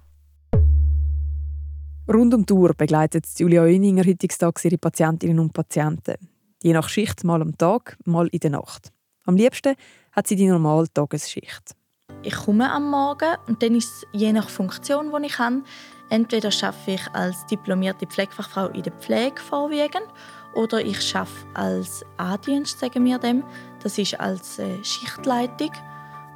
Rund 2.11 2.33
um 2.33 2.45
die 2.45 2.53
Uhr 2.53 2.73
begleitet 2.73 3.25
Julia 3.37 3.61
Oeninger 3.61 4.03
heutzutage 4.03 4.67
ihre 4.67 4.77
Patientinnen 4.77 5.39
und 5.39 5.53
Patienten. 5.53 6.15
Je 6.63 6.73
nach 6.73 6.89
Schicht 6.89 7.23
mal 7.23 7.41
am 7.41 7.57
Tag, 7.57 7.97
mal 8.05 8.27
in 8.27 8.39
der 8.39 8.49
Nacht. 8.49 8.91
Am 9.25 9.35
liebsten 9.35 9.75
hat 10.11 10.27
sie 10.27 10.35
die 10.35 10.47
normale 10.47 10.91
Tagesschicht 10.91 11.75
ich 12.21 12.35
komme 12.35 12.69
am 12.71 12.89
Morgen 12.89 13.35
und 13.47 13.63
dann 13.63 13.75
ist 13.75 13.89
es 13.89 14.07
je 14.11 14.33
nach 14.33 14.49
Funktion, 14.49 15.11
die 15.11 15.27
ich 15.27 15.39
habe. 15.39 15.63
Entweder 16.09 16.49
arbeite 16.49 16.91
ich 16.91 17.01
als 17.13 17.45
diplomierte 17.45 18.07
Pflegefachfrau 18.07 18.67
in 18.67 18.83
der 18.83 18.93
Pflege 18.93 19.39
vorwiegend 19.41 20.07
oder 20.55 20.83
ich 20.83 21.15
arbeite 21.15 21.31
als 21.53 22.03
A-Dienst, 22.17 22.79
sagen 22.79 23.05
wir 23.05 23.19
dem. 23.19 23.43
Das 23.83 23.97
ist 23.97 24.19
als 24.19 24.59
äh, 24.59 24.83
Schichtleitung, 24.83 25.71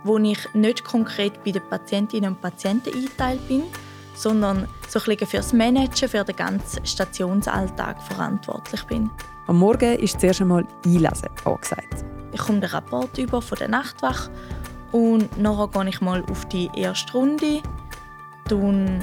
wo 0.04 0.18
ich 0.20 0.54
nicht 0.54 0.84
konkret 0.84 1.44
bei 1.44 1.52
den 1.52 1.68
Patientinnen 1.70 2.34
und 2.34 2.42
Patienten 2.42 2.94
eingeteilt 2.94 3.46
bin, 3.48 3.64
sondern 4.16 4.68
so 4.88 5.00
ein 5.00 5.06
bisschen 5.06 5.28
für 5.28 5.38
das 5.38 5.54
Managen, 5.54 6.10
für 6.10 6.24
den 6.24 6.36
ganzen 6.36 6.86
Stationsalltag 6.86 8.02
verantwortlich 8.04 8.84
bin. 8.86 9.10
Am 9.48 9.58
Morgen 9.58 9.98
ist 10.00 10.20
zuerst 10.20 10.42
einmal 10.42 10.66
Einlesen 10.86 11.30
angesagt. 11.46 12.06
Ich 12.32 12.40
komme 12.40 12.60
den 12.60 12.70
Rapport 12.70 13.18
über 13.18 13.42
von 13.42 13.58
der 13.58 13.68
Nachtwache 13.68 14.32
und 14.92 15.38
nachher 15.38 15.68
gehe 15.68 15.90
ich 15.90 16.02
mal 16.02 16.24
auf 16.30 16.46
die 16.46 16.70
erste 16.76 17.14
Runde, 17.14 17.62
dann 18.48 19.00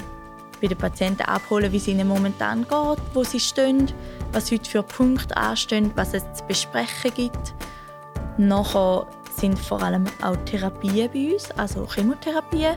bei 0.61 0.69
den 0.69 0.79
Patienten 0.79 1.23
abholen, 1.23 1.73
wie 1.73 1.79
es 1.79 1.89
ihnen 1.89 2.09
momentan 2.09 2.63
geht, 2.63 2.99
wo 3.15 3.25
sie 3.25 3.41
stehen, 3.41 3.91
was 4.33 4.51
heute 4.51 4.69
für 4.69 4.83
Punkte 4.83 5.37
anstehen, 5.37 5.91
was 5.97 6.15
es 6.15 6.23
zu 6.35 6.45
besprechen 6.47 7.13
gibt. 7.15 7.55
Nachher 8.37 9.07
sind 9.37 9.59
vor 9.59 9.83
allem 9.83 10.05
auch 10.23 10.37
Therapien 10.45 11.11
bei 11.13 11.33
uns, 11.33 11.51
also 11.53 11.87
Chemotherapien, 11.87 12.77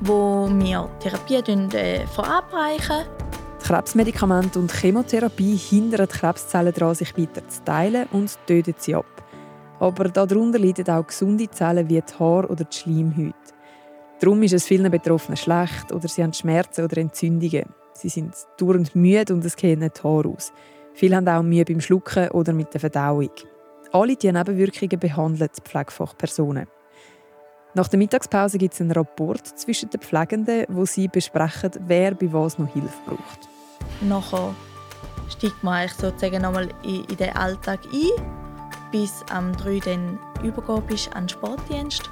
wo 0.00 0.48
wir 0.50 0.88
Therapien 1.00 1.70
äh, 1.72 2.06
verabreichen. 2.06 3.06
Krebsmedikamente 3.62 4.58
und 4.58 4.72
Chemotherapie 4.72 5.56
hindern 5.56 6.08
die 6.10 6.18
Krebszellen 6.18 6.72
daran, 6.72 6.94
sich 6.94 7.16
weiter 7.16 7.46
zu 7.46 7.62
teilen 7.62 8.08
und 8.12 8.36
töten 8.46 8.74
sie 8.78 8.94
ab. 8.94 9.06
Aber 9.78 10.04
darunter 10.08 10.58
leiden 10.58 10.88
auch 10.88 11.06
gesunde 11.06 11.48
Zellen 11.50 11.88
wie 11.88 12.00
die 12.00 12.18
Haar- 12.18 12.50
oder 12.50 12.64
die 12.64 12.76
Schleimhäute. 12.76 13.34
Darum 14.18 14.42
ist 14.42 14.54
es 14.54 14.66
vielen 14.66 14.90
Betroffenen 14.90 15.36
schlecht 15.36 15.92
oder 15.92 16.08
sie 16.08 16.22
haben 16.22 16.32
Schmerzen 16.32 16.84
oder 16.84 16.98
Entzündungen. 16.98 17.66
Sie 17.94 18.08
sind 18.08 18.34
dauernd 18.58 18.94
müde 18.94 19.32
und 19.32 19.44
es 19.44 19.56
gehen 19.56 19.80
die 19.80 20.02
Haare 20.02 20.28
aus. 20.28 20.52
Viele 20.94 21.16
haben 21.16 21.28
auch 21.28 21.42
Mühe 21.42 21.64
beim 21.64 21.80
Schlucken 21.80 22.28
oder 22.30 22.52
mit 22.52 22.72
der 22.74 22.80
Verdauung. 22.80 23.30
Alle 23.92 24.16
diese 24.16 24.32
Nebenwirkungen 24.32 24.98
behandeln 24.98 25.48
die 25.56 25.62
Pflegefachpersonen. 25.62 26.66
Nach 27.72 27.86
der 27.86 27.98
Mittagspause 27.98 28.58
gibt 28.58 28.74
es 28.74 28.80
einen 28.80 28.90
Rapport 28.90 29.46
zwischen 29.46 29.90
den 29.90 30.00
Pflegenden, 30.00 30.64
wo 30.68 30.84
sie 30.84 31.06
besprechen, 31.06 31.70
wer 31.86 32.14
bei 32.14 32.32
was 32.32 32.58
noch 32.58 32.72
Hilfe 32.72 32.88
braucht. 33.06 33.48
Nachher 34.00 34.54
steigt 35.28 35.62
man 35.62 35.88
sozusagen 35.88 36.42
nochmal 36.42 36.68
in 36.82 37.06
den 37.16 37.36
Alltag 37.36 37.80
ein 37.92 38.24
bis 38.90 39.22
am 39.30 39.52
3 39.56 39.78
dann 39.84 40.18
übergehen 40.42 40.82
bist 40.88 41.14
an 41.14 41.24
den 41.24 41.28
Sportdienst, 41.28 42.10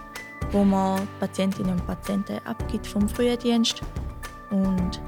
wo 0.52 0.62
man 0.62 1.08
Patientinnen 1.18 1.72
und 1.72 1.86
Patienten 1.86 2.38
abgibt 2.44 2.86
vom 2.86 3.08
Frühdienst 3.08 3.82
und 4.50 5.00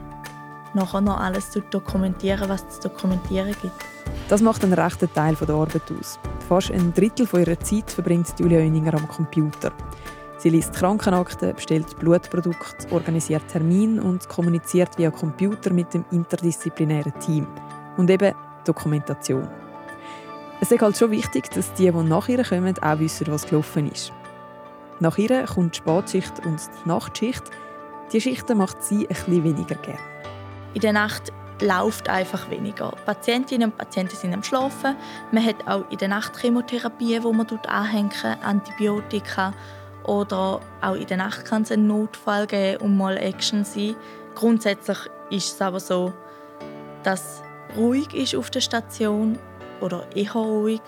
nachher 0.75 1.01
noch 1.01 1.21
alles 1.21 1.51
zu 1.51 1.61
dokumentieren, 1.61 2.49
was 2.49 2.65
es 2.69 2.81
zu 2.81 2.89
dokumentieren 2.89 3.55
gibt. 3.63 3.73
Das 4.29 4.43
macht 4.43 4.65
einen 4.65 4.73
rechten 4.73 5.13
Teil 5.13 5.37
der 5.37 5.55
Arbeit 5.55 5.83
aus. 5.99 6.19
Fast 6.49 6.73
ein 6.73 6.93
Drittel 6.93 7.29
ihrer 7.33 7.59
Zeit 7.61 7.89
verbringt 7.91 8.35
Julia 8.39 8.59
Oeninger 8.59 8.95
am 8.95 9.07
Computer. 9.07 9.73
Sie 10.41 10.49
liest 10.49 10.73
Krankenakten, 10.73 11.55
bestellt 11.55 11.99
Blutprodukte, 11.99 12.91
organisiert 12.93 13.47
Termine 13.49 14.03
und 14.03 14.27
kommuniziert 14.27 14.97
via 14.97 15.11
Computer 15.11 15.71
mit 15.71 15.93
dem 15.93 16.07
interdisziplinären 16.11 17.13
Team. 17.21 17.47
Und 17.99 18.09
eben 18.09 18.35
Dokumentation. 18.65 19.47
Es 20.63 20.73
ist 20.73 20.81
halt 20.81 20.97
schon 20.97 21.11
wichtig, 21.11 21.51
dass 21.51 21.75
die, 21.75 21.91
die 21.91 22.03
nach 22.05 22.27
ihr 22.27 22.43
kommen, 22.43 22.75
auch 22.83 22.99
wissen, 22.99 23.27
was 23.27 23.47
gelaufen 23.47 23.93
ist. 23.93 24.15
Nach 24.99 25.19
ihr 25.19 25.45
kommt 25.45 25.75
die 25.75 25.79
Spatschicht 25.79 26.33
und 26.47 26.59
die 26.59 26.89
Nachtschicht. 26.89 27.43
Die 28.11 28.21
Schichten 28.23 28.57
macht 28.57 28.83
sie 28.83 29.07
bisschen 29.09 29.45
weniger 29.45 29.75
gern. 29.75 29.99
In 30.73 30.81
der 30.81 30.95
Nacht 30.95 31.35
läuft 31.61 32.09
einfach 32.09 32.49
weniger. 32.49 32.95
Patientinnen 33.05 33.71
und 33.71 33.77
Patienten 33.77 34.17
sind 34.17 34.33
am 34.33 34.43
Schlafen. 34.43 34.97
Man 35.33 35.45
hat 35.45 35.69
auch 35.69 35.85
in 35.91 35.99
der 35.99 36.09
Nacht 36.09 36.39
Chemotherapie, 36.41 37.23
wo 37.23 37.31
man 37.31 37.47
anhängen 37.69 38.11
Antibiotika 38.43 39.53
oder 40.05 40.61
auch 40.81 40.95
in 40.95 41.07
der 41.07 41.19
Nacht 41.19 41.45
kann 41.45 41.63
es 41.63 41.73
einen 41.73 41.87
Notfall 41.87 42.47
geben 42.47 42.83
und 42.83 42.97
mal 42.97 43.17
Action 43.17 43.65
sein. 43.65 43.97
Grundsätzlich 44.35 44.99
ist 45.31 45.55
es 45.55 45.63
aber 45.63 45.81
so, 45.81 46.13
dass 47.03 47.43
ruhig 47.77 48.13
ist 48.15 48.35
auf 48.35 48.51
der 48.51 48.61
Station 48.61 49.39
oder 49.81 50.07
eher 50.15 50.33
ruhig. 50.33 50.81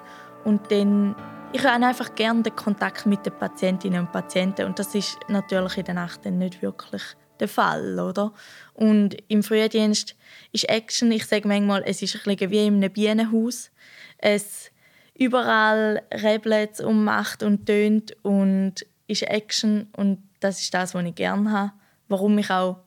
Und 0.44 0.70
dann, 0.70 1.14
ich 1.52 1.64
habe 1.64 1.84
einfach 1.84 2.14
gerne 2.14 2.42
den 2.42 2.56
Kontakt 2.56 3.06
mit 3.06 3.24
den 3.24 3.34
Patientinnen 3.34 4.00
und 4.00 4.12
Patienten 4.12 4.66
und 4.66 4.78
das 4.78 4.94
ist 4.94 5.18
natürlich 5.28 5.78
in 5.78 5.84
der 5.84 5.94
Nacht 5.94 6.24
dann 6.24 6.38
nicht 6.38 6.62
wirklich 6.62 7.02
der 7.40 7.48
Fall, 7.48 7.98
oder? 7.98 8.32
Und 8.74 9.16
im 9.28 9.42
Frühdienst 9.42 10.16
ist 10.52 10.68
Action, 10.68 11.12
ich 11.12 11.26
sage 11.26 11.48
manchmal, 11.48 11.82
es 11.84 12.02
ist 12.02 12.14
ein 12.14 12.22
bisschen 12.24 12.50
wie 12.50 12.66
in 12.66 12.76
einem 12.76 12.92
Bienenhaus. 12.92 13.70
Es 14.18 14.70
überall 15.14 16.02
rebelt 16.12 16.80
und 16.80 17.04
macht 17.04 17.42
und 17.42 17.66
tönt 17.66 18.16
und 18.22 18.86
ist 19.12 19.22
Action 19.22 19.88
und 19.96 20.22
das 20.40 20.60
ist 20.60 20.74
das, 20.74 20.94
was 20.94 21.04
ich 21.04 21.14
gerne 21.14 21.50
habe. 21.50 21.72
Warum 22.08 22.36
ich 22.38 22.50
auch 22.50 22.78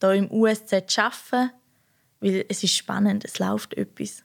hier 0.00 0.14
im 0.14 0.30
USZ 0.30 0.72
arbeite, 0.98 1.52
weil 2.20 2.44
es 2.48 2.62
ist 2.62 2.76
spannend, 2.76 3.24
es 3.24 3.38
läuft 3.38 3.74
etwas. 3.74 4.22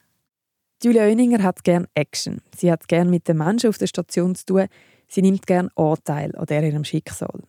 Julia 0.82 1.04
Oeninger 1.04 1.42
hat 1.42 1.64
gerne 1.64 1.88
Action. 1.94 2.42
Sie 2.54 2.70
hat 2.70 2.86
gerne 2.88 3.10
mit 3.10 3.28
den 3.28 3.38
Menschen 3.38 3.70
auf 3.70 3.78
der 3.78 3.86
Station 3.86 4.34
zu 4.34 4.44
tun. 4.44 4.66
Sie 5.08 5.22
nimmt 5.22 5.46
gerne 5.46 5.70
Anteil 5.76 6.34
an 6.36 6.46
ihrem 6.48 6.84
Schicksal. 6.84 7.40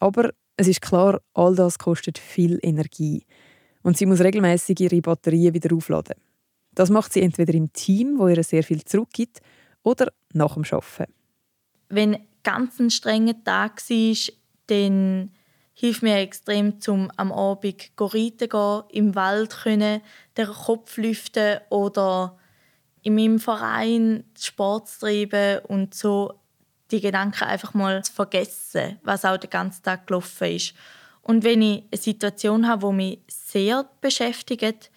Aber 0.00 0.30
es 0.56 0.68
ist 0.68 0.82
klar, 0.82 1.20
all 1.34 1.54
das 1.54 1.78
kostet 1.78 2.18
viel 2.18 2.58
Energie. 2.62 3.24
Und 3.82 3.96
sie 3.96 4.06
muss 4.06 4.20
regelmäßig 4.20 4.80
ihre 4.80 5.00
Batterien 5.00 5.54
wieder 5.54 5.74
aufladen. 5.74 6.16
Das 6.72 6.90
macht 6.90 7.12
sie 7.12 7.22
entweder 7.22 7.54
im 7.54 7.72
Team, 7.72 8.18
wo 8.18 8.28
ihr 8.28 8.42
sehr 8.44 8.62
viel 8.62 8.84
zurückgibt, 8.84 9.40
oder 9.82 10.12
nach 10.32 10.54
dem 10.54 10.64
Arbeiten. 10.64 11.12
Wenn 11.88 12.18
ganz 12.48 12.78
ein 12.80 12.90
strenger 12.90 13.44
Tag 13.44 13.82
war, 13.90 14.34
dann 14.68 15.32
hilft 15.74 16.02
mir 16.02 16.16
extrem, 16.16 16.80
zum 16.80 17.10
am 17.16 17.30
Abend 17.30 17.90
reiten 17.98 18.48
gehen, 18.48 18.82
im 18.90 19.14
Wald 19.14 19.54
können, 19.64 20.00
den 20.36 20.46
Kopf 20.46 20.96
lüften 20.96 21.58
oder 21.68 22.38
in 23.02 23.14
meinem 23.14 23.38
Verein 23.38 24.24
Sport 24.38 24.88
zu 24.88 25.00
treiben 25.00 25.58
und 25.66 25.94
so 25.94 26.40
die 26.90 27.02
Gedanken 27.02 27.44
einfach 27.44 27.74
mal 27.74 28.02
zu 28.02 28.14
vergessen, 28.14 28.98
was 29.02 29.26
auch 29.26 29.36
den 29.36 29.50
ganzen 29.50 29.82
Tag 29.82 30.06
gelaufen 30.06 30.56
ist. 30.56 30.72
Und 31.20 31.44
wenn 31.44 31.60
ich 31.60 31.84
eine 31.90 32.00
Situation 32.00 32.66
habe, 32.66 32.88
die 32.88 32.94
mich 32.94 33.18
sehr 33.28 33.90
beschäftigt, 34.00 34.90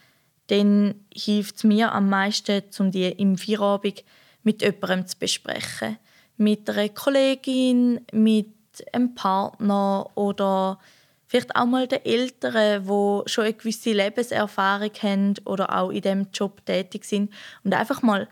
dann 0.47 0.95
hilft 1.13 1.57
es 1.57 1.63
mir 1.65 1.91
am 1.91 2.09
meisten, 2.09 2.63
um 2.79 2.91
die 2.91 3.09
im 3.09 3.37
Feierabend 3.37 4.05
mit 4.43 4.61
jemandem 4.61 5.05
zu 5.05 5.19
besprechen. 5.19 5.97
Mit 6.37 6.69
einer 6.69 6.89
Kollegin, 6.89 8.01
mit 8.11 8.53
einem 8.93 9.15
Partner 9.15 10.09
oder 10.15 10.79
vielleicht 11.27 11.55
auch 11.55 11.65
mal 11.65 11.87
den 11.87 12.03
Eltern, 12.03 12.83
die 12.83 13.29
schon 13.29 13.43
eine 13.45 13.53
gewisse 13.53 13.93
Lebenserfahrung 13.93 14.91
haben 15.01 15.33
oder 15.45 15.77
auch 15.77 15.89
in 15.89 16.01
diesem 16.01 16.27
Job 16.33 16.65
tätig 16.65 17.05
sind 17.05 17.31
und 17.63 17.73
einfach 17.73 18.01
mal 18.01 18.27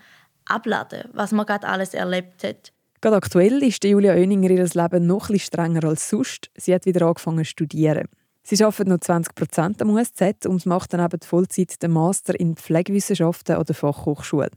abladen, 0.46 1.04
was 1.14 1.32
man 1.32 1.46
gerade 1.46 1.68
alles 1.68 1.94
erlebt 1.94 2.44
hat. 2.44 2.74
Gerade 3.02 3.16
aktuell 3.16 3.64
ist 3.64 3.84
Julia 3.86 4.14
Oeninger 4.14 4.50
ihr 4.50 4.66
Leben 4.66 5.08
noch 5.08 5.30
etwas 5.30 5.44
strenger 5.44 5.86
als 5.86 6.10
sonst. 6.10 6.50
Sie 6.58 6.74
hat 6.74 6.86
wieder 6.86 7.06
angefangen 7.06 7.46
zu 7.46 7.52
studieren. 7.52 8.10
Sie 8.44 8.62
arbeitet 8.64 8.88
noch 8.88 9.00
20 9.00 9.36
Prozent 9.36 9.82
am 9.82 9.92
USZ 9.92 10.46
und 10.48 10.66
macht 10.66 10.94
dann 10.94 11.06
eben 11.06 11.22
Vollzeit 11.22 11.82
den 11.82 11.92
Master 11.92 12.38
in 12.38 12.56
Pflegewissenschaften 12.56 13.56
an 13.56 13.64
der 13.64 13.76
Fachhochschule. 13.76 14.50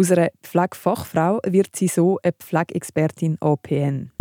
Aus 0.00 0.12
einer 0.12 0.30
Pflegefachfrau 0.44 1.40
wird 1.44 1.74
sie 1.74 1.88
so 1.88 2.20
eine 2.22 2.32
Pflegexpertin 2.32 3.36
APN. 3.40 4.12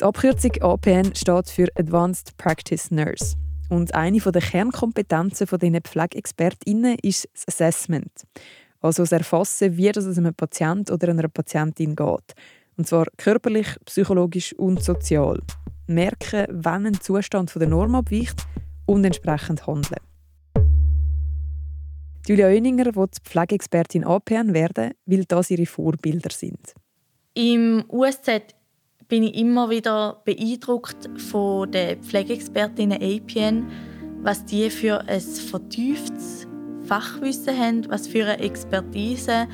Die 0.00 0.04
Abkürzung 0.04 0.52
APN 0.62 1.14
steht 1.14 1.50
für 1.50 1.68
Advanced 1.74 2.34
Practice 2.38 2.90
Nurse. 2.90 3.36
Und 3.68 3.94
eine 3.94 4.20
der 4.20 4.40
Kernkompetenzen 4.40 5.46
dieser 5.46 5.80
Pflegeexpertinnen 5.82 6.96
ist 7.02 7.28
das 7.34 7.48
Assessment. 7.48 8.26
Also 8.80 9.02
das 9.02 9.12
Erfassen, 9.12 9.76
wie 9.76 9.88
es 9.88 10.16
einem 10.16 10.34
Patient 10.34 10.90
oder 10.90 11.10
einer 11.10 11.28
Patientin 11.28 11.94
geht. 11.94 12.34
Und 12.78 12.86
zwar 12.86 13.04
körperlich, 13.18 13.68
psychologisch 13.84 14.54
und 14.54 14.82
sozial. 14.82 15.42
Merken, 15.86 16.46
wenn 16.48 16.86
ein 16.86 17.00
Zustand 17.02 17.50
von 17.50 17.60
der 17.60 17.68
Norm 17.68 17.96
abweicht 17.96 18.46
und 18.86 19.04
entsprechend 19.04 19.66
handeln. 19.66 20.09
Julia 22.30 22.46
Oeninger 22.46 22.94
will 22.94 23.08
Pflegeexpertin 23.24 24.04
APN 24.04 24.54
werden, 24.54 24.92
weil 25.04 25.24
das 25.24 25.50
ihre 25.50 25.66
Vorbilder 25.66 26.30
sind. 26.30 26.74
Im 27.34 27.82
USZ 27.88 28.54
bin 29.08 29.24
ich 29.24 29.34
immer 29.34 29.68
wieder 29.68 30.22
beeindruckt 30.24 31.10
von 31.28 31.68
den 31.72 32.00
Pflegeexpertinnen 32.00 33.02
APN, 33.02 33.66
was 34.22 34.44
die 34.44 34.70
für 34.70 35.00
ein 35.08 35.20
vertieftes 35.20 36.46
Fachwissen 36.84 37.58
haben, 37.58 37.90
was 37.90 38.06
für 38.06 38.24
eine 38.24 38.38
Expertise 38.38 39.48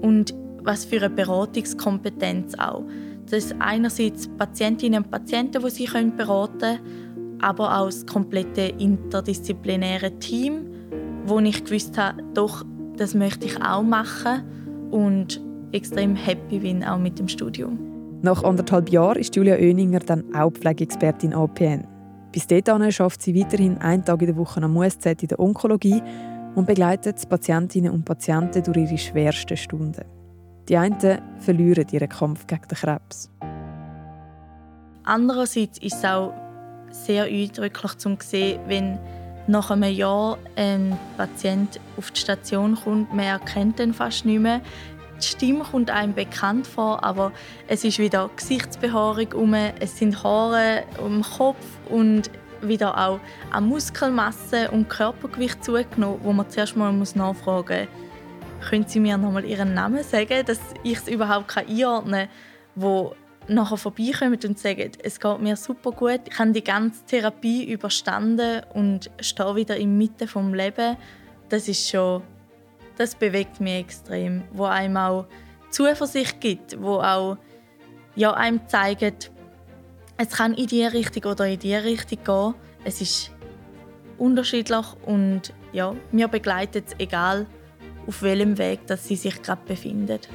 und 0.00 0.32
was 0.62 0.86
für 0.86 1.02
eine 1.02 1.10
Beratungskompetenz 1.10 2.54
auch. 2.54 2.86
Das 3.26 3.44
ist 3.44 3.56
einerseits 3.58 4.28
Patientinnen 4.38 5.04
und 5.04 5.10
Patienten, 5.10 5.62
die 5.62 5.70
sie 5.70 5.84
beraten 5.84 6.58
können, 6.58 7.38
aber 7.42 7.78
auch 7.78 7.86
das 7.86 8.06
komplette 8.06 8.72
interdisziplinäre 8.78 10.18
Team, 10.18 10.71
wo 11.26 11.38
ich 11.40 11.64
gewusst 11.64 11.96
habe, 11.98 12.22
doch, 12.34 12.64
das 12.96 13.14
möchte 13.14 13.46
ich 13.46 13.60
auch 13.62 13.82
machen 13.82 14.42
und 14.90 15.40
extrem 15.72 16.14
happy 16.14 16.58
bin 16.58 16.84
auch 16.84 16.98
mit 16.98 17.18
dem 17.18 17.28
Studium. 17.28 17.78
Nach 18.22 18.44
anderthalb 18.44 18.90
Jahren 18.90 19.18
ist 19.18 19.34
Julia 19.34 19.56
Oeninger 19.56 20.00
dann 20.00 20.34
auch 20.34 20.52
Pflegeexpertin 20.52 21.34
APN. 21.34 21.86
Bis 22.30 22.46
dahin 22.46 22.92
schafft 22.92 23.22
sie 23.22 23.34
weiterhin 23.34 23.78
einen 23.78 24.04
Tag 24.04 24.20
in 24.22 24.28
der 24.28 24.36
Woche 24.36 24.62
am 24.62 24.76
USZ 24.76 25.06
in 25.22 25.28
der 25.28 25.40
Onkologie 25.40 26.02
und 26.54 26.66
begleitet 26.66 27.28
Patientinnen 27.28 27.92
und 27.92 28.04
Patienten 28.04 28.62
durch 28.62 28.76
ihre 28.76 28.98
schwersten 28.98 29.56
Stunden. 29.56 30.04
Die 30.68 30.76
einen 30.76 31.18
verlieren 31.38 31.86
ihren 31.90 32.08
Kampf 32.08 32.46
gegen 32.46 32.62
den 32.68 32.78
Krebs. 32.78 33.30
Andererseits 35.04 35.78
ist 35.78 35.94
es 35.96 36.04
auch 36.04 36.32
sehr 36.90 37.24
eindrücklich 37.24 37.94
zu 37.96 38.16
sehen, 38.20 38.60
wenn 38.66 38.98
nach 39.46 39.70
einem 39.70 39.92
Jahr 39.92 40.38
ein 40.56 40.98
Patient 41.16 41.80
auf 41.96 42.10
die 42.10 42.20
Station 42.20 42.76
kommt, 42.76 43.12
man 43.12 43.26
erkennt 43.26 43.80
ihn 43.80 43.94
fast 43.94 44.24
nicht 44.24 44.40
mehr, 44.40 44.60
die 45.22 45.26
Stimme 45.26 45.64
kommt 45.64 45.90
einem 45.90 46.14
bekannt 46.14 46.66
vor, 46.66 47.04
aber 47.04 47.32
es 47.68 47.84
ist 47.84 47.98
wieder 47.98 48.30
Gesichtsbehaarung 48.34 49.32
um, 49.34 49.54
es 49.54 49.98
sind 49.98 50.22
Haare 50.24 50.84
den 50.98 51.22
Kopf 51.22 51.64
und 51.88 52.30
wieder 52.60 52.96
auch 52.96 53.20
an 53.50 53.68
Muskelmasse 53.68 54.70
und 54.70 54.88
Körpergewicht 54.88 55.64
zugenommen, 55.64 56.20
wo 56.22 56.32
man 56.32 56.48
zuerst 56.48 56.76
mal 56.76 56.92
nachfragen 56.92 57.88
muss, 57.88 58.68
können 58.68 58.86
Sie 58.86 59.00
mir 59.00 59.18
noch 59.18 59.32
mal 59.32 59.44
Ihren 59.44 59.74
Namen 59.74 60.02
sagen, 60.04 60.44
dass 60.46 60.60
ich 60.82 60.98
es 60.98 61.08
überhaupt 61.08 61.56
einordnen 61.56 62.28
kann, 62.28 62.28
wo 62.74 63.14
nachher 63.48 63.76
vorbeikommen 63.76 64.38
und 64.44 64.58
sagen, 64.58 64.92
es 65.02 65.18
geht 65.18 65.40
mir 65.40 65.56
super 65.56 65.92
gut, 65.92 66.20
ich 66.30 66.38
habe 66.38 66.52
die 66.52 66.64
ganze 66.64 67.04
Therapie 67.06 67.70
überstanden 67.70 68.62
und 68.74 69.10
stehe 69.20 69.56
wieder 69.56 69.76
in 69.76 69.98
der 69.98 70.08
Mitte 70.08 70.26
des 70.26 70.34
Lebens. 70.34 70.96
Das 71.48 71.68
ist 71.68 71.88
schon 71.88 72.22
das 72.96 73.14
bewegt 73.14 73.60
mich 73.60 73.80
extrem, 73.80 74.44
wo 74.52 74.64
einem 74.64 74.96
auch 74.96 75.26
Zuversicht 75.70 76.40
gibt, 76.40 76.80
wo 76.80 76.96
auch 76.96 77.38
ja, 78.14 78.34
einem 78.34 78.60
zeigt, 78.68 79.30
es 80.18 80.28
kann 80.30 80.54
in 80.54 80.66
die 80.66 80.84
Richtung 80.84 81.32
oder 81.32 81.46
in 81.46 81.58
die 81.58 81.74
Richtung 81.74 82.18
gehen. 82.22 82.54
Es 82.84 83.00
ist 83.00 83.30
unterschiedlich 84.18 84.86
und 85.06 85.54
ja, 85.72 85.96
mir 86.10 86.28
begleitet 86.28 86.88
es, 86.88 86.94
egal 86.98 87.46
auf 88.06 88.22
welchem 88.22 88.58
Weg 88.58 88.86
dass 88.86 89.08
sie 89.08 89.16
sich 89.16 89.40
gerade 89.42 89.62
befindet. 89.66 90.28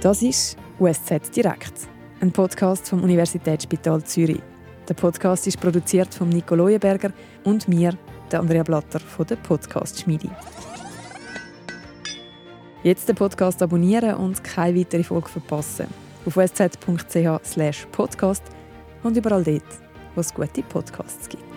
Das 0.00 0.22
ist 0.22 0.56
USZ 0.78 1.34
Direkt, 1.34 1.88
ein 2.20 2.30
Podcast 2.30 2.88
vom 2.88 3.02
Universitätsspital 3.02 4.00
Zürich. 4.04 4.40
Der 4.88 4.94
Podcast 4.94 5.48
ist 5.48 5.60
produziert 5.60 6.14
von 6.14 6.28
Nico 6.28 6.54
Leuenberger 6.54 7.10
und 7.42 7.66
mir, 7.66 7.98
der 8.30 8.38
Andrea 8.38 8.62
Blatter 8.62 9.00
von 9.00 9.26
der 9.26 9.34
Podcast 9.34 9.98
Schmiede. 10.00 10.30
Jetzt 12.84 13.08
den 13.08 13.16
Podcast 13.16 13.60
abonnieren 13.60 14.14
und 14.14 14.44
keine 14.44 14.78
weitere 14.78 15.02
Folge 15.02 15.30
verpassen. 15.30 15.88
Auf 16.24 16.36
sz.ch/podcast 16.36 16.74
und 19.02 19.16
überall 19.16 19.42
dort, 19.42 19.64
wo 20.14 20.20
es 20.20 20.32
gute 20.32 20.62
Podcasts 20.62 21.28
gibt. 21.28 21.47